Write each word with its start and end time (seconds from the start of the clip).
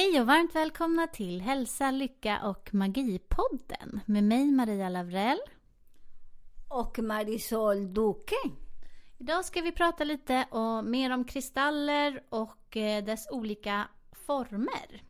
Hej 0.00 0.20
och 0.20 0.26
varmt 0.26 0.54
välkomna 0.54 1.06
till 1.06 1.40
Hälsa, 1.40 1.90
Lycka 1.90 2.40
och 2.44 2.74
Magipodden 2.74 4.00
med 4.06 4.24
mig 4.24 4.52
Maria 4.52 4.88
Lavrell. 4.88 5.40
Och 6.68 6.98
Marisol 6.98 7.94
Duque. 7.94 8.36
Idag 9.18 9.44
ska 9.44 9.60
vi 9.60 9.72
prata 9.72 10.04
lite 10.04 10.46
om, 10.50 10.90
mer 10.90 11.10
om 11.10 11.24
kristaller 11.24 12.22
och 12.28 12.76
eh, 12.76 13.04
dess 13.04 13.28
olika 13.30 13.88
former. 14.12 15.02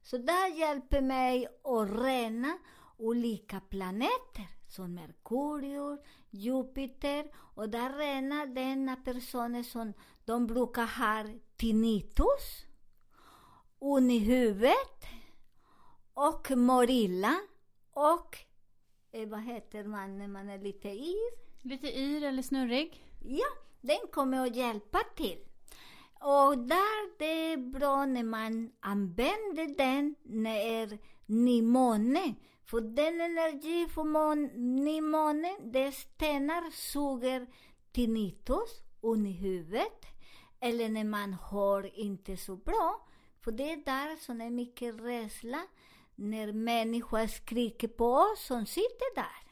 Så 0.02 0.18
det 0.18 0.48
hjälper 0.56 1.02
mig 1.02 1.48
att 1.64 2.02
rena 2.02 2.58
olika 3.00 3.60
planeter 3.60 4.48
som 4.68 4.94
Merkurius, 4.94 6.00
Jupiter 6.30 7.32
och 7.36 7.70
där 7.70 7.98
rena 7.98 8.46
denna 8.46 8.96
personer 8.96 9.64
som 9.64 9.94
de 10.26 10.48
brukar 10.48 10.86
ha 10.86 11.26
tinnitus, 11.58 12.66
ont 13.80 14.12
i 14.12 14.20
huvudet 14.20 15.06
och 16.14 16.52
mår 16.58 16.90
illa 16.90 17.36
och 17.92 18.38
eh, 19.12 19.30
vad 19.30 19.42
heter 19.42 19.84
man 19.84 20.18
när 20.18 20.28
man 20.28 20.50
är 20.50 20.60
lite 20.60 20.90
yr? 20.90 21.50
Lite 21.68 22.00
yr 22.00 22.24
eller 22.24 22.42
snurrig? 22.42 23.04
Ja, 23.26 23.48
den 23.82 24.00
kommer 24.12 24.48
att 24.48 24.56
hjälpa 24.56 25.00
till. 25.16 25.40
Och 26.14 26.58
där 26.58 27.20
det 27.20 27.54
är 27.54 27.58
bra 27.58 28.06
när 28.06 28.24
man 28.24 28.72
använder 28.80 29.78
den 29.78 30.16
när 30.24 30.98
ny 31.26 31.62
måne. 31.62 32.36
För 32.70 32.82
den 32.82 33.22
energi 33.22 33.88
för 33.88 34.36
ny 34.58 35.02
måne, 35.02 35.58
det 35.62 35.92
stenar 35.92 36.72
suger 36.72 37.48
tinnitus, 37.92 38.84
ont 39.02 39.28
i 39.28 39.32
huvudet. 39.32 40.06
Eller 40.60 40.90
när 40.90 41.04
man 41.04 41.34
hör 41.34 42.00
inte 42.00 42.38
så 42.38 42.56
bra. 42.56 43.08
För 43.42 43.52
det 43.52 43.72
är 43.72 43.78
där 43.78 44.16
som 44.16 44.42
är 44.42 44.50
mycket 44.50 44.96
rädsla. 44.96 45.68
När 46.16 46.54
människor 46.54 47.28
skriker 47.28 47.88
på 47.88 48.14
oss 48.14 48.46
som 48.46 48.66
sitter 48.66 49.16
där. 49.16 49.44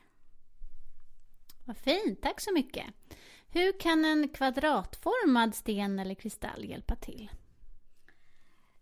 Vad 1.66 1.78
fint, 1.78 2.22
tack 2.22 2.42
så 2.42 2.54
mycket. 2.54 2.86
Hur 3.48 3.80
kan 3.80 4.06
en 4.06 4.30
kvadratformad 4.30 5.56
sten 5.56 6.00
eller 6.00 6.16
kristall 6.16 6.66
hjälpa 6.66 6.96
till? 6.96 7.32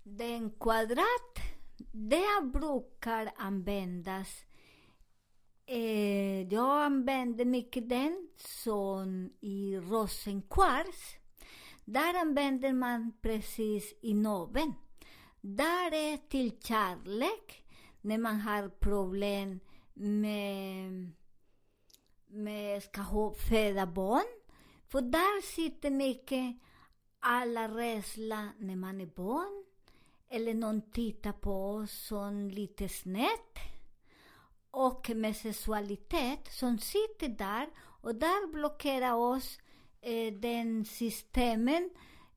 Den 0.04 0.50
kvadrat, 0.50 1.55
det 1.92 2.51
brukar 2.54 3.31
användas 3.38 4.45
eh, 5.66 6.42
jag 6.54 6.83
använder 6.83 7.45
mycket 7.45 7.89
den 7.89 8.30
som 8.38 9.33
i 9.42 9.77
rosenkvarts. 9.77 11.16
Där 11.86 12.13
använder 12.22 12.74
man 12.74 13.13
precis 13.22 13.94
i 14.01 14.13
noven. 14.13 14.74
Där 15.42 15.94
är 15.94 16.18
till 16.18 16.60
kärlek, 16.62 17.66
när 18.01 18.18
man 18.18 18.39
har 18.39 18.69
problem 18.69 19.60
med, 19.94 21.12
med 22.28 22.83
ska 22.83 23.33
föda 23.50 23.86
barn. 23.86 24.42
För 24.88 25.01
där 25.01 25.42
sitter 25.42 25.92
mycket 25.92 26.56
alla 27.19 27.68
rädsla 27.68 28.50
när 28.60 28.75
man 28.75 29.01
är 29.01 29.06
barn. 29.06 29.64
Eller 30.35 30.53
någon 30.53 30.81
tittar 30.91 31.31
på 31.31 31.51
oss 31.51 31.91
som 31.91 32.49
lite 32.49 32.89
snett. 32.89 33.57
Och 34.71 35.09
med 35.15 35.35
sexualitet 35.35 36.47
som 36.51 36.77
sitter 36.77 37.27
där 37.27 37.67
och 38.01 38.15
där 38.15 38.53
blockerar 38.53 39.13
oss 39.13 39.59
eh, 40.01 40.33
den 40.33 40.85
systemen 40.85 41.89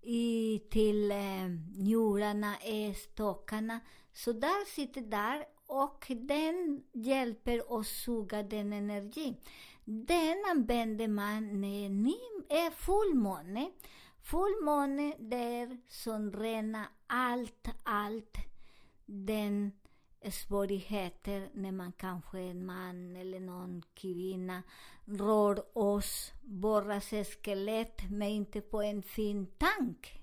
i, 0.03 0.59
till 0.71 1.11
eh, 1.11 1.49
njurarna, 1.77 2.57
ätstockarna. 2.57 3.81
Så 4.13 4.33
där 4.33 4.65
sitter 4.75 5.01
där 5.01 5.45
och 5.67 6.05
den 6.09 6.83
hjälper 6.93 7.73
oss 7.73 7.89
suga 7.89 8.43
den 8.43 8.73
energin. 8.73 9.37
Den 9.85 10.45
använder 10.51 11.09
man 11.09 11.61
när 11.61 11.89
det 11.89 12.55
är 12.55 12.71
fullmåne. 12.71 13.71
Fullmåne, 14.23 15.15
är 15.37 15.79
som 15.89 16.33
rena 16.33 16.87
allt, 17.09 17.69
allt 17.83 18.37
den 19.07 19.73
svårigheter 20.31 21.49
när 21.55 21.73
man 21.73 21.93
kanske 21.93 22.39
en 22.41 22.67
man 22.67 23.17
eller 23.17 23.41
någon 23.41 23.83
kvinna 23.95 24.63
rör 25.05 25.79
oss, 25.79 26.33
våra 26.43 27.01
skelett, 27.01 28.03
men 28.11 28.29
inte 28.29 28.61
på 28.61 28.83
en 28.83 29.03
fin 29.03 29.47
tank. 29.59 30.21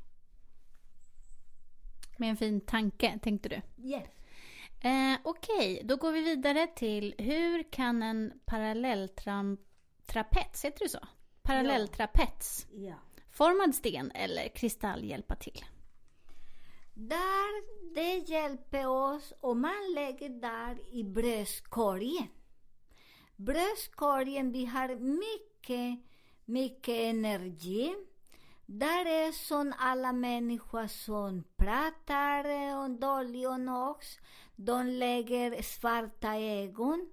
Med 2.18 2.30
en 2.30 2.38
fin 2.38 2.62
tanke, 2.62 3.20
tänkte 3.24 3.50
du? 3.50 3.62
Yes. 3.88 4.10
Eh, 4.80 5.18
Okej, 5.24 5.74
okay. 5.74 5.84
då 5.84 5.96
går 5.96 6.12
vi 6.12 6.22
vidare 6.22 6.68
till 6.68 7.16
hur 7.18 7.72
kan 7.72 8.04
en 8.04 8.34
parallelltrapets, 8.46 10.66
heter 10.66 10.80
det 10.80 10.90
så? 10.90 11.00
Parallelltrapets, 11.42 12.68
Ja. 12.72 12.96
formad 13.30 13.76
sten 13.76 14.12
eller 14.12 14.48
kristall 14.48 15.04
hjälpa 15.04 15.36
till? 15.36 15.66
Där 16.98 17.64
det 17.94 18.18
hjälper 18.18 18.88
oss 18.88 19.34
om 19.40 19.62
man 19.62 19.94
lägger 19.96 20.30
där 20.30 20.96
i 20.96 21.04
bröstkorgen. 21.04 22.28
Bröstkorgen, 23.36 24.52
vi 24.52 24.66
har 24.66 24.96
mycket, 24.96 26.06
mycket 26.46 26.96
energi. 26.96 27.96
Där 28.66 29.06
är 29.06 29.32
som 29.32 29.74
alla 29.78 30.14
människor 30.14 30.88
som 30.88 31.44
pratar 31.58 32.46
eh, 32.46 32.80
om 32.80 33.00
dålig 33.00 33.50
och 33.50 33.60
nox. 33.60 34.08
De 34.56 34.88
lägger 34.88 35.62
svarta 35.62 36.36
ögon, 36.36 37.10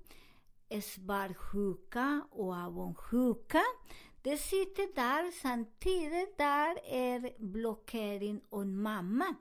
svartsjuka 0.83 2.23
och 2.31 2.55
avundsjuka. 2.55 3.63
Det 4.23 4.37
sitter 4.37 4.95
där 4.95 5.31
samtidigt, 5.31 6.39
där 6.39 6.79
är 6.85 7.33
blockering 7.39 8.41
av 8.51 8.67
mamma. 8.67 9.35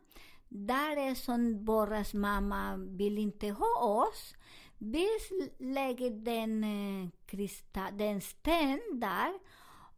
Där 0.54 0.98
är 0.98 1.16
som 1.16 1.66
våras 1.66 2.14
mamma 2.14 2.78
vill 2.78 3.18
inte 3.18 3.50
ha 3.50 3.80
oss. 3.80 4.34
Vi 4.78 5.08
lägger 5.60 6.10
den, 6.10 6.64
eh, 6.64 7.10
kristall, 7.26 7.98
den 7.98 8.22
sten 8.22 8.82
där 8.94 9.34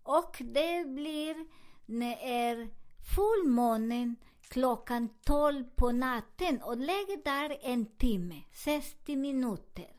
och 0.03 0.37
det 0.39 0.87
blir 0.87 1.47
när 1.85 2.17
är 2.21 2.69
fullmånen 3.15 4.15
klockan 4.41 5.09
12 5.25 5.63
på 5.75 5.91
natten 5.91 6.61
och 6.61 6.77
lägger 6.77 7.23
där 7.23 7.57
en 7.61 7.85
timme, 7.85 8.43
60 8.51 9.15
minuter. 9.15 9.95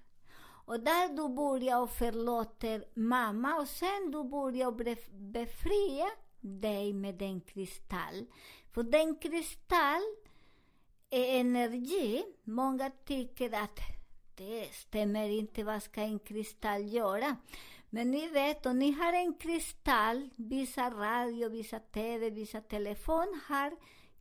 Och 0.66 0.80
där 0.80 1.16
du 1.16 1.34
börjar 1.34 1.80
och 1.80 1.90
förlåter 1.90 2.84
mamma 2.94 3.56
och 3.56 3.68
sen 3.68 4.10
du 4.10 4.24
börjar 4.24 4.72
befria 5.32 6.06
dig 6.40 6.92
med 6.92 7.14
den 7.14 7.40
kristall. 7.40 8.26
För 8.72 8.82
den 8.82 9.16
kristall 9.16 10.02
Eh, 11.14 11.40
energi. 11.40 12.25
Många 12.44 12.90
tycker 12.90 13.55
att 13.55 13.81
det 14.34 14.75
stämmer 14.75 15.28
inte, 15.28 15.64
vad 15.64 15.82
ska 15.82 16.00
en 16.00 16.19
kristall 16.19 16.93
göra? 16.93 17.37
Men 17.90 18.11
ni 18.11 18.28
vet, 18.28 18.66
om 18.66 18.78
ni 18.78 18.93
har 18.93 19.12
en 19.12 19.34
kristall, 19.34 20.31
vissa 20.37 20.90
radio, 20.90 21.49
vissa 21.49 21.78
TV, 21.78 22.31
vissa 22.31 22.61
telefon 22.61 23.40
har 23.49 23.76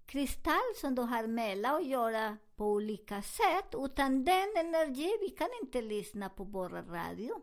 kristall 0.05 0.75
som 0.81 0.95
du 0.95 1.01
har 1.01 1.27
mellan 1.27 1.75
att 1.75 1.87
göra 1.87 2.37
på 2.55 2.65
olika 2.65 3.21
sätt. 3.21 3.73
Utan 3.73 4.25
den 4.25 4.49
energi, 4.57 5.11
vi 5.21 5.29
kan 5.29 5.49
inte 5.61 5.81
lyssna 5.81 6.29
på 6.29 6.43
vår 6.43 6.69
radio. 6.69 7.41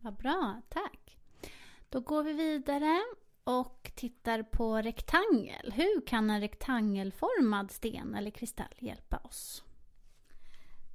Vad 0.00 0.16
bra, 0.16 0.62
tack. 0.68 1.18
Då 1.88 2.00
går 2.00 2.22
vi 2.22 2.32
vidare 2.32 3.02
och 3.44 3.92
tittar 3.94 4.42
på 4.42 4.76
rektangel. 4.76 5.72
Hur 5.72 6.06
kan 6.06 6.30
en 6.30 6.40
rektangelformad 6.40 7.70
sten 7.70 8.14
eller 8.14 8.30
kristall 8.30 8.74
hjälpa 8.78 9.16
oss? 9.16 9.64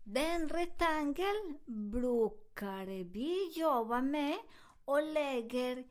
Den 0.03 0.49
rektangel 0.49 1.53
brukar 1.65 3.03
vi 3.03 3.51
jobba 3.55 4.01
med 4.01 4.37
och 4.85 5.03
lägger 5.03 5.83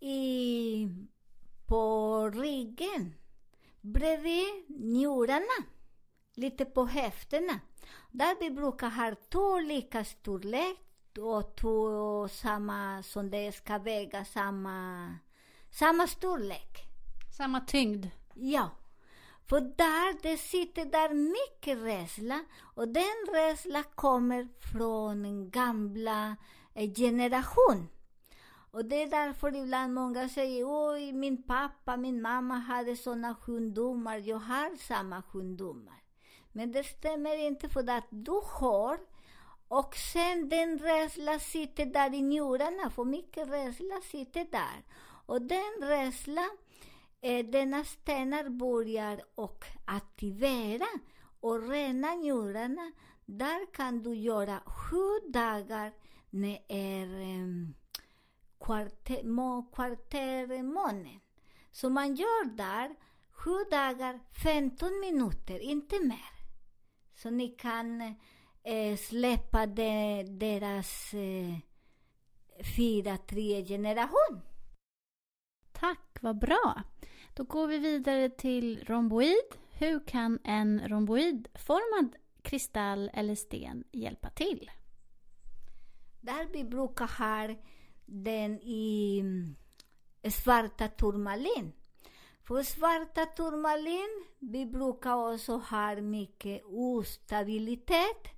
i, 0.00 0.88
på 1.66 2.30
ryggen 2.30 3.14
bredvid 3.80 4.64
njurarna, 4.68 5.66
lite 6.34 6.64
på 6.64 6.86
höfterna. 6.86 7.60
Där 8.10 8.36
vi 8.40 8.50
brukar 8.50 8.90
ha 8.90 9.14
två 9.28 9.58
lika 9.58 10.04
storlek 10.04 10.78
och 11.18 11.56
två 11.56 12.28
samma, 12.28 13.02
som 13.02 13.30
det 13.30 13.52
ska 13.52 13.78
väga 13.78 14.24
samma, 14.24 15.08
samma 15.70 16.06
storlek. 16.06 16.86
Samma 17.36 17.60
tyngd. 17.60 18.06
Ja. 18.34 18.70
För 19.48 19.60
där, 19.60 20.22
det 20.22 20.36
sitter 20.36 20.84
där 20.84 21.14
mycket 21.14 21.78
rädsla 21.78 22.44
och 22.74 22.88
den 22.88 23.26
rädsla 23.32 23.82
kommer 23.82 24.48
från 24.72 25.50
gamla 25.50 26.36
eh, 26.74 26.94
generation. 26.94 27.88
Och 28.72 28.84
det 28.84 29.02
är 29.02 29.06
därför 29.06 29.56
ibland 29.56 29.94
många 29.94 30.28
säger 30.28 30.64
oj, 30.66 31.12
min 31.12 31.42
pappa, 31.42 31.96
min 31.96 32.22
mamma 32.22 32.54
hade 32.54 32.96
sådana 32.96 33.34
sjukdomar, 33.34 34.16
jag 34.18 34.38
har 34.38 34.76
samma 34.76 35.22
sjukdomar. 35.22 36.02
Men 36.52 36.72
det 36.72 36.84
stämmer 36.84 37.46
inte 37.46 37.68
för 37.68 37.90
att 37.90 38.06
du 38.10 38.40
har 38.44 38.98
och 39.68 39.96
sen 39.96 40.48
den 40.48 40.78
rädsla 40.78 41.38
sitter 41.38 41.86
där 41.86 42.14
i 42.14 42.22
njurarna, 42.22 42.90
för 42.90 43.04
mycket 43.04 43.48
rädsla 43.48 44.00
sitter 44.10 44.46
där. 44.50 44.84
Och 45.30 45.42
den 45.42 45.88
rädsla 45.88 46.44
eh, 47.20 47.46
denna 47.46 47.84
stenar 47.84 48.48
börjar 48.48 49.20
och 49.34 49.64
aktivera 49.84 50.86
och 51.40 51.68
rena 51.68 52.14
njurarna. 52.14 52.92
Där 53.26 53.72
kan 53.74 54.02
du 54.02 54.14
göra 54.14 54.60
sju 54.66 55.30
dagar 55.32 55.92
när 56.30 56.58
är 56.68 57.20
eh, 57.20 57.46
kvarter, 58.60 59.24
må, 59.24 59.62
kvartermånen. 59.62 61.20
Så 61.70 61.90
man 61.90 62.14
gör 62.14 62.44
där 62.56 62.96
sju 63.30 63.64
dagar, 63.70 64.20
15 64.44 65.00
minuter, 65.00 65.58
inte 65.58 66.00
mer. 66.00 66.32
Så 67.14 67.30
ni 67.30 67.48
kan 67.48 68.00
eh, 68.62 68.96
släppa 68.96 69.66
de, 69.66 70.24
deras 70.38 71.14
eh, 71.14 71.58
fyra, 72.76 73.16
tre 73.16 73.64
generation. 73.64 74.49
Tack, 75.80 76.18
vad 76.20 76.38
bra. 76.38 76.82
Då 77.34 77.44
går 77.44 77.66
vi 77.66 77.78
vidare 77.78 78.28
till 78.28 78.84
romboid. 78.84 79.54
Hur 79.72 80.06
kan 80.06 80.38
en 80.44 80.88
romboidformad 80.88 82.16
kristall 82.42 83.10
eller 83.14 83.34
sten 83.34 83.84
hjälpa 83.92 84.30
till? 84.30 84.70
Där 86.20 86.46
vi 86.52 86.64
brukar 86.64 87.06
ha 87.18 87.56
den 88.06 88.60
i 88.60 89.18
mm, 89.20 89.56
svarta 90.30 90.88
turmalin. 90.88 91.72
För 92.42 92.62
svarta 92.62 93.26
turmalin, 93.26 94.24
vi 94.38 94.66
brukar 94.66 95.34
också 95.34 95.56
ha 95.56 95.96
mycket 95.96 96.62
ostabilitet. 96.64 98.28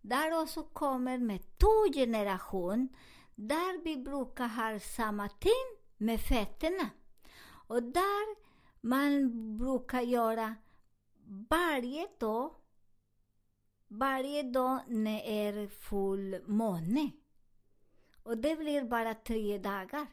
Där 0.00 0.42
också 0.42 0.62
kommer 0.62 1.18
med 1.18 1.58
två 1.58 1.92
generation, 1.94 2.88
där 3.34 3.84
vi 3.84 3.96
brukar 3.96 4.48
ha 4.48 4.80
samma 4.80 5.28
ting 5.28 5.77
med 5.98 6.20
fötterna. 6.20 6.90
Och 7.66 7.82
där 7.82 8.36
man 8.80 9.30
brukar 9.58 10.00
göra 10.00 10.54
varje 11.50 12.08
dag, 12.18 12.54
varje 13.88 14.42
dag 14.42 14.80
när 14.88 15.12
det 15.12 15.46
är 15.46 15.68
fullmåne. 15.68 17.10
Och 18.22 18.38
det 18.38 18.56
blir 18.56 18.84
bara 18.84 19.14
tre 19.14 19.58
dagar. 19.58 20.06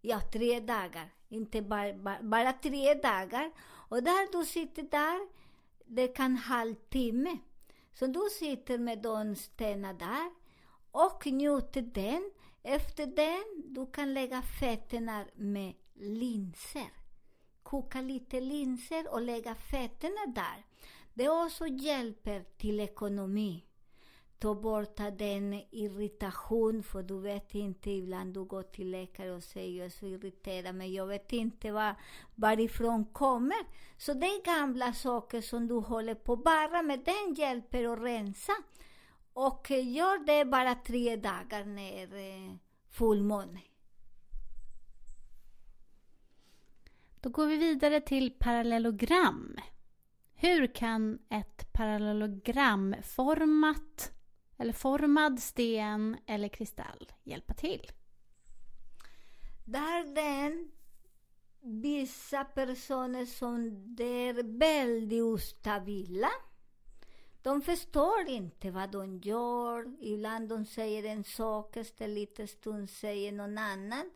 Ja, 0.00 0.20
tre 0.32 0.60
dagar. 0.60 1.10
Inte 1.28 1.62
bara, 1.62 1.94
bara, 1.94 2.22
bara 2.22 2.52
tre 2.52 2.94
dagar. 2.94 3.52
Och 3.88 4.02
där 4.02 4.32
du 4.32 4.44
sitter 4.44 4.82
där, 4.82 5.28
det 5.86 6.08
kan 6.08 6.36
halvtimme. 6.36 7.38
Så 7.92 8.06
du 8.06 8.28
sitter 8.38 8.78
med 8.78 9.02
de 9.02 9.36
stenar 9.36 9.94
där 9.94 10.30
och 10.90 11.26
njuter 11.26 11.82
den. 11.82 12.30
Efter 12.62 13.06
den, 13.06 13.74
du 13.74 13.86
kan 13.86 14.14
lägga 14.14 14.42
fötterna 14.42 15.24
med 15.34 15.74
linser. 15.94 16.90
Koka 17.62 18.00
lite 18.00 18.40
linser 18.40 19.12
och 19.12 19.22
lägga 19.22 19.54
fötterna 19.54 20.32
där. 20.34 20.64
Det 21.14 21.28
också 21.28 21.66
hjälper 21.66 22.44
till 22.56 22.80
ekonomi. 22.80 23.64
Ta 24.38 24.54
bort 24.54 24.96
den 24.96 25.62
irritation, 25.70 26.82
för 26.82 27.02
du 27.02 27.20
vet 27.20 27.54
inte, 27.54 27.90
ibland 27.90 28.34
du 28.34 28.44
går 28.44 28.62
till 28.62 28.90
läkare 28.90 29.32
och 29.32 29.42
säger 29.42 29.78
jag 29.78 29.86
är 29.86 29.90
så 29.90 30.06
irriterad, 30.06 30.74
men 30.74 30.92
jag 30.92 31.06
vet 31.06 31.32
inte 31.32 31.72
var, 31.72 31.94
varifrån 32.34 33.04
kommer. 33.04 33.66
Så 33.96 34.14
det 34.14 34.26
är 34.26 34.44
gamla 34.44 34.92
saker 34.92 35.40
som 35.40 35.68
du 35.68 35.74
håller 35.74 36.14
på 36.14 36.36
bara 36.36 36.82
med, 36.82 37.00
den 37.04 37.34
hjälper 37.34 37.92
att 37.92 38.00
rensa. 38.00 38.52
Och 39.32 39.70
gör 39.70 40.26
det 40.26 40.44
bara 40.44 40.74
tre 40.74 41.16
dagar 41.16 41.64
när 41.64 42.16
eh, 42.16 42.54
fullmåne. 42.88 43.60
Då 47.20 47.30
går 47.30 47.46
vi 47.46 47.56
vidare 47.56 48.00
till 48.00 48.30
parallellogram. 48.38 49.56
Hur 50.34 50.74
kan 50.74 51.18
ett 51.28 51.72
parallellogramformat 51.72 54.12
eller 54.58 54.72
formad 54.72 55.40
sten 55.40 56.16
eller 56.26 56.48
kristall 56.48 57.12
hjälpa 57.22 57.54
till? 57.54 57.92
Där 59.64 60.14
den 60.14 60.70
vissa 61.62 62.44
personer 62.44 63.26
som 63.26 63.66
är 63.98 64.58
väldigt 64.58 65.22
ostabila. 65.22 66.30
De 67.42 67.62
förstår 67.62 68.28
inte 68.28 68.70
vad 68.70 68.90
de 68.90 69.18
gör. 69.18 69.96
Ibland 70.00 70.48
de 70.48 70.64
säger 70.64 71.04
en 71.04 71.24
sak, 71.24 71.76
efter 71.76 72.08
lite 72.08 72.46
stund 72.46 72.90
säger 72.90 73.32
någon 73.32 73.58
annan. 73.58 74.10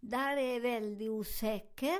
Där 0.00 0.36
är 0.36 0.60
väldigt 0.60 1.10
osäker. 1.10 1.98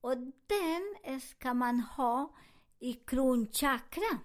Och 0.00 0.16
den 0.46 1.20
ska 1.20 1.54
man 1.54 1.80
ha 1.80 2.34
i 2.78 2.92
kronchakra. 2.92 4.18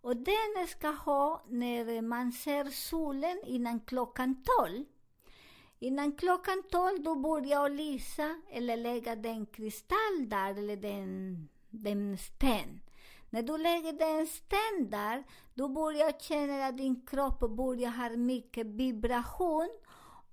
Och 0.00 0.16
den 0.16 0.66
ska 0.68 0.88
ha 0.88 1.44
när 1.48 2.02
man 2.02 2.32
ser 2.32 2.64
solen 2.64 3.40
innan 3.46 3.80
klockan 3.80 4.42
tolv. 4.44 4.84
Innan 5.78 6.12
klockan 6.12 6.62
tolv 6.70 7.02
då 7.02 7.14
börjar 7.14 7.50
jag 7.50 7.72
lysa 7.72 8.42
eller 8.50 8.76
lägga 8.76 9.16
den 9.16 9.46
kristall 9.46 10.28
där 10.28 10.58
eller 10.58 10.76
den, 10.76 11.48
den 11.70 12.18
sten. 12.18 12.80
När 13.36 13.42
du 13.42 13.58
lägger 13.58 13.92
den 13.92 14.26
sten 14.26 14.90
där, 14.90 15.24
då 15.54 15.68
börjar 15.68 16.12
känna 16.12 16.66
att 16.66 16.76
din 16.76 17.06
kropp 17.06 17.40
börjar 17.40 17.90
ha 17.90 18.16
mycket 18.16 18.66
vibration 18.66 19.68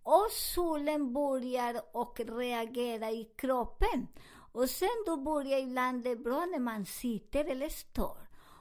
och 0.03 0.27
solen 0.31 1.13
börjar 1.13 1.81
och 1.91 2.19
reagera 2.19 3.11
i 3.11 3.29
kroppen. 3.35 4.07
Och 4.51 4.69
sen 4.69 5.03
då 5.05 5.17
börjar 5.17 5.59
ibland 5.59 6.03
det 6.03 6.15
bra 6.15 6.45
när 6.45 6.59
man 6.59 6.85
sitter 6.85 7.45
eller 7.45 7.69
står. 7.69 8.17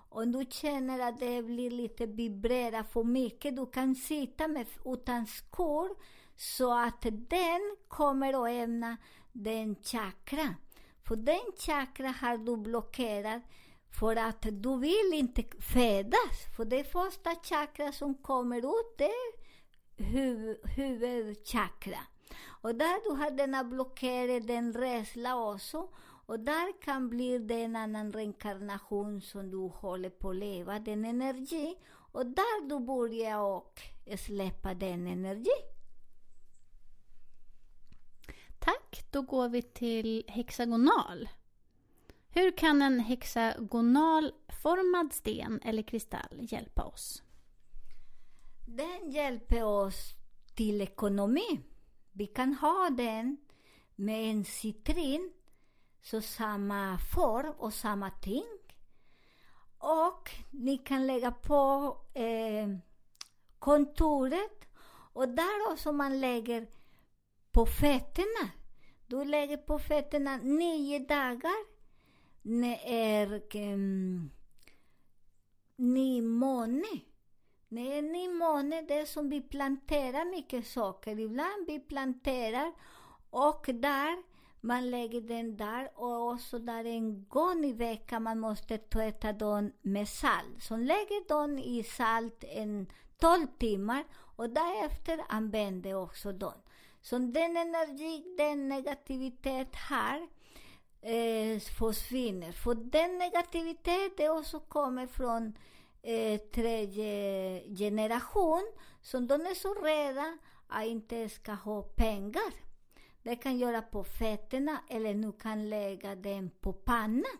Om 0.09 0.33
du 0.33 0.47
känner 0.51 1.09
att 1.09 1.21
det 1.21 1.43
blir 1.43 1.71
lite 1.71 2.07
vibrera 2.07 2.85
för 2.85 3.05
mycket, 3.05 3.57
du 3.57 3.67
kan 3.67 3.95
sitta 3.95 4.49
med, 4.49 4.67
utan 4.85 5.27
skor 5.27 5.89
så 6.37 6.73
att 6.79 7.03
den 7.03 7.77
kommer 7.89 8.43
att 8.43 8.51
ämna 8.51 8.97
den 9.33 9.77
chakra. 9.77 10.55
För 11.05 11.17
den 11.17 11.53
chakra 11.59 12.09
har 12.09 12.37
du 12.37 12.57
blockerat 12.57 13.43
för 13.99 14.17
att 14.17 14.47
du 14.51 14.79
vill 14.79 15.11
inte 15.15 15.45
födas. 15.61 16.57
För 16.57 16.65
det 16.65 16.85
första 16.85 17.35
chakra 17.35 17.93
som 17.93 18.15
kommer 18.15 18.59
ut 18.59 18.95
det 18.99 19.05
är 19.05 19.43
huv 20.05 20.57
huvudchakra. 20.65 21.99
Och 22.45 22.75
där 22.75 23.05
du 23.05 23.23
har 23.23 23.31
denna 23.31 23.65
blockering, 23.65 24.47
den 24.47 24.73
rädsla 24.73 25.37
också. 25.37 25.89
Och 26.27 26.41
där 26.41 26.83
kan 26.83 27.09
bli 27.09 27.39
det 27.39 27.63
en 27.63 27.77
annan 27.77 28.13
reinkarnation 28.13 29.21
som 29.21 29.51
du 29.51 29.57
håller 29.57 30.11
på 30.11 30.31
att 30.31 30.37
leva, 30.37 30.79
den 30.79 31.05
energi. 31.05 31.79
Och 32.13 32.27
där 32.27 32.69
du 32.69 32.81
börjar 32.81 33.39
och 33.39 33.81
släppa 34.19 34.75
den 34.75 35.07
energi. 35.07 35.51
Tack, 38.59 39.05
då 39.11 39.23
går 39.23 39.49
vi 39.49 39.63
till 39.63 40.25
hexagonal. 40.29 41.29
Hur 42.35 42.57
kan 42.57 42.83
en 42.83 43.01
hexagonalformad 43.01 45.12
sten 45.12 45.61
eller 45.65 45.83
kristall 45.83 46.39
hjälpa 46.41 46.85
oss? 46.85 47.23
Den 48.67 49.11
hjälper 49.11 49.65
oss 49.65 50.15
till 50.55 50.81
ekonomi. 50.81 51.61
Vi 52.12 52.27
kan 52.27 52.55
ha 52.55 52.91
den 52.91 53.37
med 53.95 54.31
en 54.31 54.45
citrin, 54.45 55.33
så 56.03 56.21
samma 56.21 56.99
form 57.15 57.55
och 57.59 57.75
samma 57.75 58.11
ting. 58.11 58.59
Och 59.79 60.31
ni 60.51 60.79
kan 60.79 61.07
lägga 61.07 61.31
på 61.31 61.97
eh, 62.15 62.69
kontoret 63.59 64.65
och 65.12 65.29
där 65.29 65.73
också 65.73 65.93
man 65.93 66.21
lägger 66.21 66.67
på 67.51 67.67
fötterna. 67.67 68.51
Du 69.07 69.25
lägger 69.25 69.57
på 69.57 69.79
fötterna 69.79 70.37
nio 70.37 70.99
dagar. 70.99 71.72
När 72.43 72.79
är 72.85 73.43
um, 73.73 74.31
ny 75.77 76.23
måne. 76.23 77.01
Det 77.69 77.99
är 77.99 78.03
ny 78.03 78.29
måne, 78.29 78.83
det 78.83 78.95
är 78.95 79.07
som 79.07 79.31
vi 79.31 79.41
planterar 79.41 80.25
mycket 80.25 80.67
saker. 80.67 81.19
Ibland 81.19 81.67
vi 81.67 81.81
planterar 81.81 82.73
och 83.31 83.67
där 83.75 84.23
man 84.61 84.91
lägger 84.91 85.21
den 85.21 85.57
där 85.57 86.01
och 86.01 86.41
så 86.41 86.59
där 86.59 86.85
en 86.85 87.29
gång 87.29 87.65
i 87.65 87.73
veckan 87.73 88.23
man 88.23 88.39
måste 88.41 88.79
tvätta 88.79 89.33
dem 89.33 89.73
med 89.83 90.09
salt. 90.09 90.63
Så 90.63 90.77
lägger 90.77 91.29
dem 91.29 91.59
i 91.59 91.83
salt 91.83 92.45
en 92.45 92.87
12 93.19 93.47
timmar 93.59 94.05
och 94.37 94.51
därefter 94.51 95.21
använder 95.29 95.95
också 95.95 96.33
dem. 96.33 96.63
Så 97.01 97.19
den 97.19 97.57
energi, 97.57 98.35
den 98.39 98.69
negativitet 98.69 99.75
här 99.75 100.29
eh, 101.03 101.61
försvinner. 101.61 102.53
För 102.53 102.75
den 102.75 103.19
negativiteten 103.19 104.31
också 104.31 104.61
kommer 104.61 105.07
från 105.07 105.59
eh, 106.03 106.41
tredje 106.41 107.63
generation, 107.77 108.73
som 109.01 109.27
de 109.27 109.35
är 109.35 109.55
så 109.55 109.75
rädda 109.75 110.39
att 110.69 110.87
inte 110.87 111.29
ska 111.29 111.53
ha 111.53 111.83
pengar. 111.83 112.53
Det 113.23 113.37
kan 113.37 113.59
göra 113.59 113.83
på 113.83 114.05
fötterna 114.05 114.81
eller 114.89 115.15
nu 115.15 115.33
kan 115.33 115.69
lägga 115.69 116.15
den 116.15 116.51
på 116.51 116.73
pannan. 116.73 117.39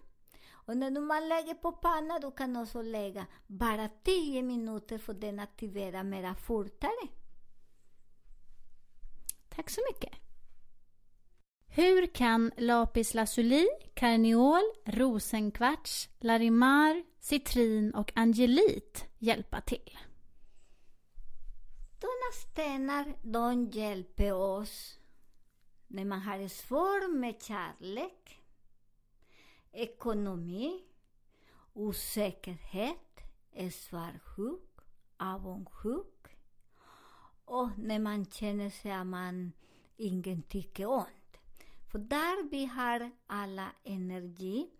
Och 0.51 0.77
när 0.77 1.01
man 1.01 1.29
lägger 1.29 1.55
på 1.55 1.73
pannan, 1.73 2.21
du 2.21 2.31
kan 2.31 2.57
också 2.57 2.83
lägga 2.83 3.27
bara 3.47 3.89
10 4.03 4.43
minuter 4.43 4.99
för 4.99 5.15
den 5.15 5.41
aktiverar 5.41 6.03
mera 6.03 6.35
fortare. 6.35 7.09
Tack 9.49 9.71
så 9.71 9.81
mycket. 9.93 10.13
Hur 11.75 12.07
kan 12.07 12.51
lapis 12.57 13.15
lazuli, 13.15 13.67
karneol, 13.95 14.63
rosenkvarts, 14.85 16.09
larimar, 16.21 17.03
citrin 17.21 17.95
och 17.95 18.13
angelit 18.15 19.07
hjälpa 19.19 19.61
till? 19.61 19.99
Dona 22.01 22.33
stenar, 22.33 23.15
de 23.23 23.65
hjälper 23.65 24.33
oss 24.33 24.99
när 25.87 26.05
man 26.05 26.21
har 26.21 26.49
svårt 26.49 27.11
med 27.11 27.43
kärlek, 27.43 28.41
ekonomi, 29.73 30.83
osäkerhet, 31.73 33.21
svartsjuk, 33.73 34.81
avundsjuk 35.17 36.27
och 37.45 37.69
när 37.79 37.99
man 37.99 38.27
känner 38.27 38.71
sig 38.71 38.93
att 38.93 39.07
man 39.07 39.53
ingen 39.97 40.43
tycker 40.43 40.87
om. 40.87 41.05
För 41.93 41.99
där 41.99 42.51
vi 42.51 42.67
har 42.67 43.11
alla 43.27 43.67
energi 43.85 44.71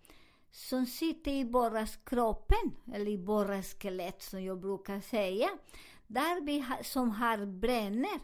som 0.51 0.87
sitter 0.87 1.31
i 1.31 1.45
bara 1.45 1.87
kroppen, 1.87 2.77
eller 2.95 3.11
i 3.11 3.19
bara 3.19 3.63
skelett 3.63 4.23
som 4.23 4.45
jag 4.45 4.61
brukar 4.61 5.01
säga. 5.01 5.49
Där 6.07 6.41
vi 6.41 6.61
ha, 6.61 6.83
som 6.83 7.11
har 7.11 7.47
bränner. 7.47 8.21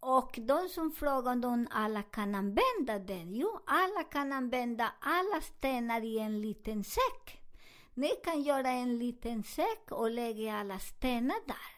Och 0.00 0.38
de 0.42 0.68
som 0.68 0.92
frågar 0.92 1.46
om 1.46 1.68
alla 1.70 2.02
kan 2.02 2.34
använda 2.34 2.98
den. 2.98 3.34
Jo, 3.34 3.60
alla 3.66 4.02
kan 4.02 4.32
använda 4.32 4.92
alla 5.00 5.40
stenar 5.40 6.04
i 6.04 6.18
en 6.18 6.40
liten 6.40 6.84
säck. 6.84 7.42
Ni 7.94 8.08
kan 8.24 8.42
göra 8.42 8.70
en 8.70 8.98
liten 8.98 9.44
säck 9.44 9.90
och 9.90 10.10
lägga 10.10 10.56
alla 10.56 10.78
stenar 10.78 11.46
där. 11.46 11.74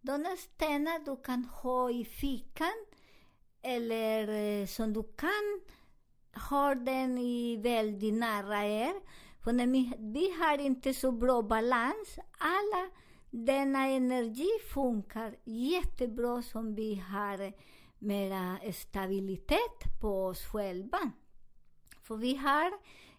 De 0.00 0.36
stenar 0.38 0.98
du 1.04 1.22
kan 1.22 1.44
ha 1.44 1.90
i 1.90 2.04
fickan 2.04 2.86
eller 3.66 4.28
eh, 4.28 4.66
som 4.66 4.92
du 4.92 5.02
kan 5.02 5.60
ha 6.50 6.74
den 6.74 7.18
i 7.18 7.56
väldigt 7.56 8.14
nära 8.14 8.66
er. 8.66 8.94
För 9.44 9.52
när 9.52 9.66
vi, 9.66 9.92
vi 9.98 10.30
har 10.30 10.58
inte 10.58 10.94
så 10.94 11.12
bra 11.12 11.42
balans, 11.42 12.18
alla 12.38 12.90
denna 13.30 13.86
energi 13.86 14.48
funkar 14.74 15.36
jättebra 15.44 16.42
som 16.42 16.74
vi 16.74 16.94
har 16.94 17.52
mera 17.98 18.58
stabilitet 18.72 20.00
på 20.00 20.24
oss 20.24 20.44
själva. 20.44 20.98
För 22.02 22.16
vi 22.16 22.36
har 22.36 22.72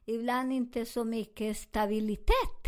ibland 0.06 0.54
inte 0.54 0.86
så 0.86 1.04
mycket 1.04 1.58
stabilitet. 1.58 2.68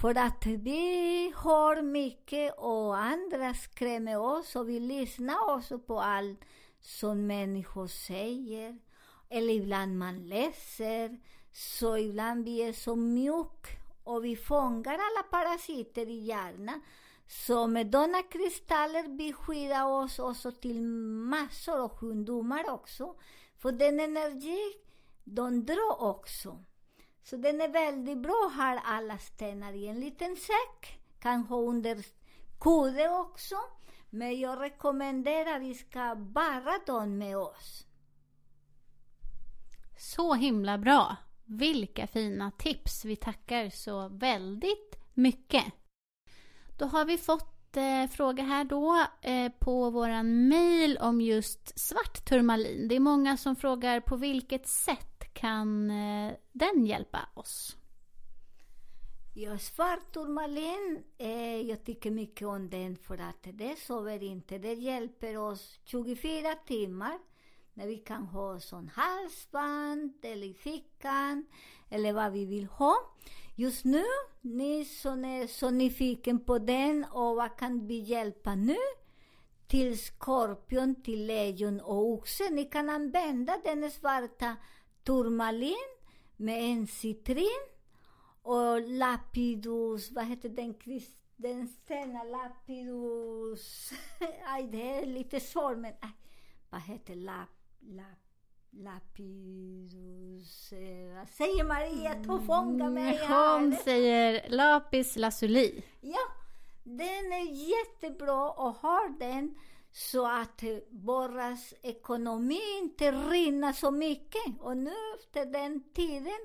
För 0.00 0.18
att 0.18 0.46
vi 0.46 1.32
hör 1.36 1.82
mycket 1.82 2.54
och 2.58 2.96
andra 2.96 3.54
skrämmer 3.54 4.18
oss 4.18 4.56
och 4.56 4.68
vi 4.68 4.80
lyssnar 4.80 5.56
också 5.56 5.78
på 5.78 6.00
allt 6.00 6.40
som 6.84 7.26
människor 7.26 7.86
säger. 7.86 8.78
Eller 9.28 9.54
ibland 9.54 9.98
man 9.98 10.28
läser. 10.28 11.20
Så 11.52 11.96
ibland 11.98 12.44
vi 12.44 12.62
är 12.62 12.72
så 12.72 12.96
mjuk 12.96 13.66
och 14.04 14.24
vi 14.24 14.36
fångar 14.36 14.92
alla 14.92 15.22
parasiter 15.30 16.06
i 16.06 16.24
hjärnan. 16.24 16.80
Så 17.26 17.66
med 17.66 17.86
denna 17.86 18.22
kristaller 18.22 19.16
vi 19.18 19.32
skyddar 19.32 19.84
oss 19.84 20.18
också 20.18 20.52
till 20.52 20.82
massor 20.82 21.80
av 21.80 21.88
sjukdomar 21.88 22.70
också. 22.70 23.14
För 23.58 23.72
den 23.72 24.00
energi, 24.00 24.60
de 25.24 25.64
drar 25.66 26.02
också. 26.02 26.64
Så 27.22 27.36
den 27.36 27.60
är 27.60 27.68
väldigt 27.68 28.18
bra 28.18 28.46
att 28.46 28.56
ha 28.56 28.80
alla 28.84 29.18
stenar 29.18 29.72
i 29.72 29.86
en 29.86 30.00
liten 30.00 30.36
säck. 30.36 31.00
Kan 31.20 31.42
ha 31.42 31.56
under 31.56 32.04
kudde 32.60 33.10
också. 33.10 33.56
Men 34.14 34.40
jag 34.40 34.60
rekommenderar 34.60 35.56
att 35.56 35.62
vi 35.62 35.74
ska 35.74 36.14
bara 36.14 36.78
dem 36.86 37.18
med 37.18 37.38
oss. 37.38 37.86
Så 39.98 40.34
himla 40.34 40.78
bra! 40.78 41.16
Vilka 41.44 42.06
fina 42.06 42.50
tips! 42.50 43.04
Vi 43.04 43.16
tackar 43.16 43.70
så 43.70 44.08
väldigt 44.08 44.96
mycket. 45.14 45.64
Då 46.78 46.86
har 46.86 47.04
vi 47.04 47.18
fått 47.18 47.76
eh, 47.76 48.06
fråga 48.10 48.42
här 48.42 48.64
då 48.64 49.06
eh, 49.20 49.52
på 49.58 49.90
våran 49.90 50.48
mail 50.48 50.98
om 50.98 51.20
just 51.20 51.78
svart 51.78 52.24
turmalin. 52.24 52.88
Det 52.88 52.96
är 52.96 53.00
många 53.00 53.36
som 53.36 53.56
frågar 53.56 54.00
på 54.00 54.16
vilket 54.16 54.68
sätt 54.68 55.34
kan 55.34 55.90
eh, 55.90 56.32
den 56.52 56.86
hjälpa 56.86 57.20
oss? 57.34 57.76
Ja, 59.36 59.58
svart 59.58 60.12
turmalin, 60.12 61.04
eh, 61.18 61.60
jag 61.60 61.84
tycker 61.84 62.10
mycket 62.10 62.48
om 62.48 62.70
den 62.70 62.96
för 62.96 63.18
att 63.18 63.46
det 63.52 63.78
sover 63.78 64.22
inte. 64.22 64.58
Det 64.58 64.72
hjälper 64.72 65.38
oss 65.38 65.78
24 65.84 66.54
timmar 66.66 67.18
när 67.74 67.86
vi 67.86 67.96
kan 67.96 68.26
ha 68.26 68.60
sån 68.60 68.88
halsband 68.88 70.12
eller 70.22 70.46
i 70.46 70.54
fickan 70.54 71.46
eller 71.90 72.12
vad 72.12 72.32
vi 72.32 72.44
vill 72.44 72.66
ha. 72.66 72.94
Just 73.56 73.84
nu, 73.84 74.04
ni 74.40 74.84
som 74.84 75.24
är 75.24 75.46
så 75.46 75.70
nyfiken 75.70 76.44
på 76.44 76.58
den 76.58 77.04
och 77.04 77.36
vad 77.36 77.56
kan 77.56 77.86
vi 77.86 77.98
hjälpa 77.98 78.54
nu? 78.54 78.76
Till 79.66 79.98
skorpion, 79.98 81.02
till 81.02 81.26
lejon 81.26 81.80
och 81.80 82.06
oxe. 82.06 82.50
Ni 82.50 82.64
kan 82.64 82.88
använda 82.88 83.60
den 83.64 83.90
svarta 83.90 84.56
turmalin 85.04 85.96
med 86.36 86.62
en 86.62 86.86
citrin 86.86 87.73
och 88.44 88.80
lapidus, 88.88 90.12
vad 90.12 90.24
heter 90.24 90.48
den, 90.48 90.74
den 91.36 91.68
stena 91.68 92.24
lapidus, 92.24 93.92
aj 94.46 94.68
det 94.72 94.98
är 94.98 95.06
lite 95.06 95.40
svårt 95.40 95.78
men, 95.78 95.92
aj, 96.00 96.10
vad 96.70 96.80
heter 96.80 97.14
lap, 97.14 97.48
lap, 97.80 98.18
lapidus, 98.70 100.32
eh, 100.72 101.14
vad 101.18 101.28
säger 101.28 101.64
Maria? 101.64 102.14
Du 102.14 102.46
fångar 102.46 102.90
mig 102.90 103.16
här. 103.16 103.60
Hon 103.60 103.72
säger 103.72 104.50
lapis 104.50 105.16
lazuli. 105.16 105.82
Ja, 106.00 106.20
den 106.82 107.32
är 107.32 107.68
jättebra 107.68 108.50
och 108.50 108.74
har 108.74 109.18
den 109.18 109.58
så 109.92 110.26
att 110.26 110.62
våras 110.90 111.74
ekonomi 111.82 112.60
inte 112.82 113.12
rinner 113.12 113.72
så 113.72 113.90
mycket. 113.90 114.60
Och 114.60 114.76
nu 114.76 114.94
efter 115.18 115.46
den 115.46 115.92
tiden 115.92 116.38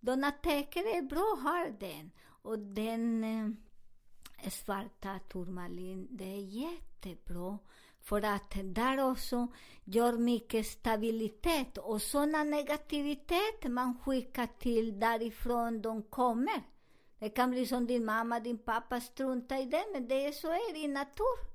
Donna 0.00 0.30
täcker 0.30 0.96
är 0.98 1.02
bra 1.02 1.38
har 1.42 1.70
den. 1.80 2.10
Och 2.42 2.58
den 2.58 3.24
eh, 3.24 4.50
svarta 4.50 5.18
turmalin, 5.32 6.08
det 6.10 6.24
är 6.24 6.40
jättebra. 6.40 7.58
För 8.00 8.22
att 8.22 8.54
där 8.64 9.10
också 9.10 9.46
gör 9.84 10.12
mycket 10.12 10.66
stabilitet 10.66 11.78
och 11.78 12.02
sådana 12.02 12.44
negativitet 12.44 13.64
man 13.68 13.98
skickar 13.98 14.48
till 14.58 15.00
därifrån 15.00 15.82
de 15.82 16.02
kommer. 16.02 16.62
Det 17.18 17.28
kan 17.28 17.50
bli 17.50 17.66
som 17.66 17.86
din 17.86 18.04
mamma, 18.04 18.40
din 18.40 18.58
pappa 18.58 19.00
struntar 19.00 19.62
i 19.62 19.64
det, 19.64 19.84
men 19.92 20.08
det 20.08 20.26
är 20.26 20.32
så 20.32 20.48
är 20.48 20.72
det 20.72 20.78
i 20.78 20.88
natur. 20.88 21.48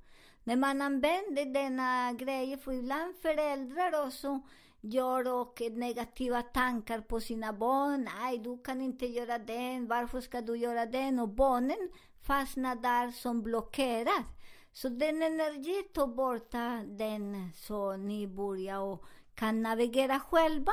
När 0.43 0.55
man 0.55 0.81
använder 0.81 1.45
denna 1.45 2.13
grejer, 2.13 2.57
för 2.57 2.71
ibland 2.71 3.15
föräldrar 3.15 4.05
också 4.05 4.41
gör 4.83 5.33
och 5.33 5.61
negativa 5.71 6.41
tankar 6.41 7.01
på 7.01 7.19
sina 7.19 7.53
barn. 7.53 8.09
Nej, 8.17 8.37
du 8.37 8.57
kan 8.57 8.81
inte 8.81 9.05
göra 9.05 9.37
den. 9.37 9.87
Varför 9.87 10.21
ska 10.21 10.41
du 10.41 10.57
göra 10.57 10.85
den? 10.85 11.19
Och 11.19 11.29
barnen 11.29 11.89
fastnar 12.21 12.75
där 12.75 13.11
som 13.11 13.43
blockerar. 13.43 14.23
Så 14.71 14.89
den 14.89 15.21
energi 15.21 15.83
tar 15.93 16.07
bort 16.07 16.51
den 16.97 17.51
så 17.55 17.97
ni 17.97 18.27
börjar 18.27 18.79
och 18.79 19.05
kan 19.35 19.61
navigera 19.61 20.19
själva. 20.19 20.71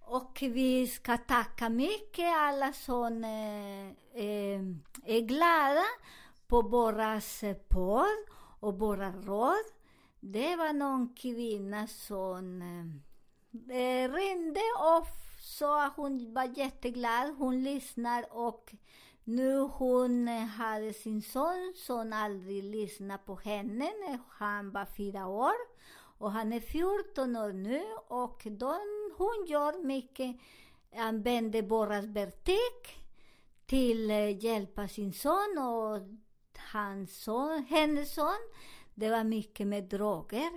Och 0.00 0.38
vi 0.42 0.86
ska 0.86 1.18
tacka 1.18 1.68
mycket 1.68 2.36
alla 2.36 2.72
som 2.72 3.24
eh, 3.24 3.88
eh 4.22 4.60
är 5.04 5.20
glada 5.20 5.84
på 6.46 6.62
våra 6.62 7.20
podd 7.68 8.24
och 8.60 8.78
våra 8.78 9.12
råd. 9.12 9.79
Det 10.20 10.56
var 10.56 10.72
någon 10.72 11.14
kvinna 11.14 11.86
som 11.86 12.62
eh, 12.62 13.76
eh 13.76 14.12
ringde 14.12 14.60
och 14.78 15.06
sa 15.40 15.84
att 15.86 15.96
hon 15.96 16.34
var 16.34 16.58
jätteglad. 16.58 17.34
Hon 17.38 17.62
lyssnar 17.62 18.24
och 18.30 18.74
nu 19.24 19.58
hon 19.58 20.28
eh, 20.28 20.44
hade 20.44 20.92
sin 20.92 21.22
son 21.22 21.72
som 21.76 22.12
aldrig 22.12 22.64
lyssnade 22.64 23.22
på 23.26 23.36
henne 23.36 23.84
när 23.84 24.18
han 24.28 24.70
var 24.70 24.86
fyra 24.96 25.26
år. 25.26 25.54
Och 26.18 26.32
han 26.32 26.52
är 26.52 26.60
14 26.60 27.36
år 27.36 27.52
nu 27.52 27.82
och 28.08 28.42
de, 28.44 28.78
hon 29.16 29.46
gör 29.48 29.84
mycket, 29.84 30.36
använder 30.96 31.62
Borras 31.62 32.04
vertik 32.04 33.00
till 33.66 34.10
att 34.10 34.42
hjälpa 34.42 34.88
sin 34.88 35.12
son 35.12 35.58
och 35.58 36.02
hans 36.72 37.22
son, 37.22 37.64
hennes 37.68 38.14
son 38.14 38.38
det 39.00 39.10
var 39.10 39.24
mycket 39.24 39.66
med 39.66 39.84
droger, 39.84 40.50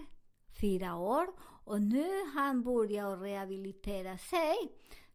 fyra 0.61 0.95
år, 0.95 1.27
och 1.65 1.81
nu 1.81 2.25
han 2.35 2.63
börjar 2.63 3.17
rehabilitera 3.17 4.17
sig. 4.17 4.55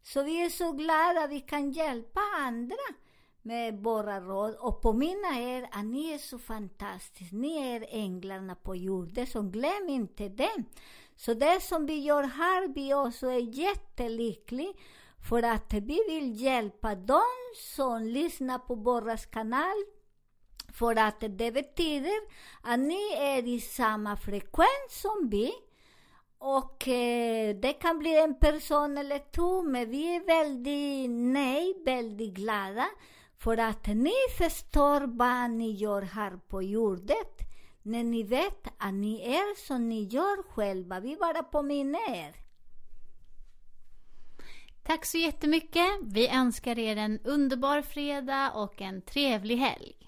Så 0.02 0.22
vi 0.22 0.44
är 0.44 0.48
så 0.48 0.72
glada 0.72 1.24
att 1.24 1.30
vi 1.30 1.40
kan 1.40 1.72
hjälpa 1.72 2.20
andra 2.38 2.76
med 3.42 3.82
våra 3.82 4.20
råd 4.20 4.54
och 4.54 4.82
påminna 4.82 5.40
er 5.40 5.68
att 5.72 5.84
ni 5.84 6.12
är 6.12 6.18
så 6.18 6.38
fantastiska. 6.38 7.36
Ni 7.36 7.56
är 7.56 7.86
änglarna 7.88 8.54
på 8.54 8.76
jorden, 8.76 9.26
så 9.26 9.42
glöm 9.42 9.88
inte 9.88 10.28
det. 10.28 10.64
Så 11.16 11.34
det 11.34 11.62
som 11.62 11.86
vi 11.86 11.98
gör 11.98 12.22
här, 12.22 12.68
vi 12.74 12.94
också 12.94 13.26
är 13.26 13.58
jättelyckliga 13.58 14.72
för 15.28 15.42
att 15.42 15.72
vi 15.72 16.00
vill 16.08 16.42
hjälpa 16.42 16.94
dem 16.94 17.38
som 17.56 18.02
lyssnar 18.02 18.58
på 18.58 18.74
vår 18.74 19.16
kanal 19.32 19.84
för 20.78 20.98
att 20.98 21.20
det 21.20 21.52
betyder 21.52 22.20
att 22.62 22.78
ni 22.78 23.12
är 23.18 23.48
i 23.48 23.60
samma 23.60 24.16
frekvens 24.16 24.90
som 24.90 25.28
vi. 25.30 25.52
Och 26.38 26.88
eh, 26.88 27.56
det 27.56 27.72
kan 27.72 27.98
bli 27.98 28.18
en 28.18 28.38
person 28.38 28.98
eller 28.98 29.18
två, 29.32 29.62
men 29.62 29.90
vi 29.90 30.16
är 30.16 30.26
väldigt 30.26 31.10
nej, 31.10 31.82
väldigt 31.84 32.34
glada 32.34 32.86
för 33.38 33.56
att 33.56 33.86
ni 33.86 34.14
förstår 34.38 35.00
vad 35.16 35.50
ni 35.50 35.70
gör 35.70 36.02
här 36.02 36.36
på 36.48 36.62
jorden. 36.62 37.16
När 37.82 38.04
ni 38.04 38.22
vet 38.22 38.66
att 38.78 38.94
ni 38.94 39.20
är 39.20 39.66
som 39.66 39.88
ni 39.88 40.02
gör 40.02 40.42
själva. 40.52 41.00
Vi 41.00 41.16
bara 41.16 41.42
påminner 41.42 42.14
er. 42.14 42.34
Tack 44.82 45.04
så 45.04 45.18
jättemycket. 45.18 45.86
Vi 46.02 46.28
önskar 46.28 46.78
er 46.78 46.96
en 46.96 47.20
underbar 47.24 47.82
fredag 47.82 48.52
och 48.54 48.82
en 48.82 49.02
trevlig 49.02 49.56
helg. 49.56 50.07